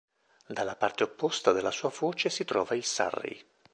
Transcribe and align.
Dalla 0.47 0.75
parte 0.75 1.03
opposta 1.03 1.51
della 1.51 1.69
sua 1.69 1.91
foce 1.91 2.31
si 2.31 2.43
trova 2.43 2.73
il 2.73 2.83
Surrey. 2.83 3.45